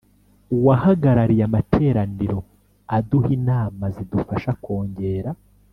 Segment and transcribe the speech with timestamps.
[0.55, 2.39] uwahagarariye amateraniro
[2.97, 5.31] aduha inama zidufasha kongera